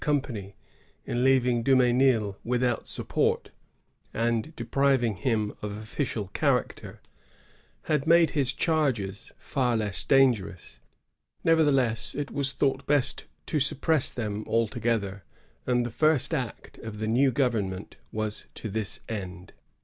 [i^^ 0.01 0.19
pany, 0.23 0.53
in 1.05 1.23
leaving 1.23 1.63
Dumesnil 1.63 2.35
without 2.43 2.85
supporty 2.85 3.51
and 4.15 4.55
depriving 4.55 5.17
him 5.17 5.53
of 5.61 5.77
official 5.77 6.29
character, 6.29 7.01
had 7.83 8.07
made 8.07 8.31
his 8.31 8.51
charges 8.51 9.31
&r 9.55 9.77
less 9.77 10.03
dangerous. 10.03 10.79
Nevertheless, 11.43 12.15
it 12.15 12.31
was 12.31 12.51
thought 12.53 12.87
best 12.87 13.25
to 13.45 13.59
suppress 13.59 14.09
them 14.09 14.43
altogether, 14.47 15.23
and 15.67 15.85
the 15.85 15.91
first 15.91 16.33
act 16.33 16.79
of 16.79 16.97
the 16.97 17.07
new 17.07 17.31
government 17.31 17.97
was 18.11 18.47
to 18.55 18.69
this 18.69 19.01
end. 19.07 19.53